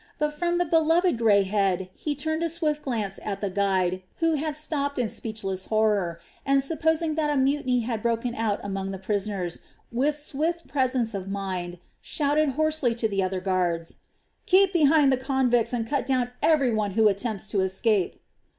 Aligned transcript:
But 0.17 0.33
from 0.33 0.57
the 0.57 0.65
beloved 0.65 1.15
grey 1.19 1.43
head 1.43 1.91
he 1.93 2.15
turned 2.15 2.41
a 2.41 2.49
swift 2.49 2.81
glance 2.81 3.19
at 3.23 3.39
the 3.39 3.51
guide, 3.51 4.01
who 4.15 4.33
had 4.33 4.55
stopped 4.55 4.97
in 4.97 5.07
speechless 5.07 5.65
horror, 5.65 6.19
and 6.43 6.63
supposing 6.63 7.13
that 7.13 7.29
a 7.29 7.37
mutiny 7.37 7.81
had 7.81 8.01
broken 8.01 8.33
out 8.33 8.59
among 8.63 8.89
the 8.89 8.97
prisoners, 8.97 9.59
with 9.91 10.17
swift 10.17 10.67
presence 10.67 11.13
of 11.13 11.27
mind 11.29 11.77
shouted 12.01 12.49
hoarsely 12.57 12.95
to 12.95 13.07
the 13.07 13.21
other 13.21 13.39
guards: 13.41 13.97
"Keep 14.47 14.73
behind 14.73 15.13
the 15.13 15.17
convicts 15.17 15.71
and 15.71 15.85
cut 15.87 16.07
down 16.07 16.31
every 16.41 16.71
one 16.73 16.93
who 16.93 17.07
attempts 17.07 17.45
to 17.45 17.61
escape!" 17.61 18.19